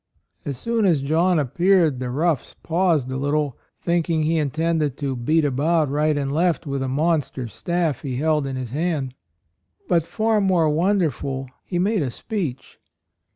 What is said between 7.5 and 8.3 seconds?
staff he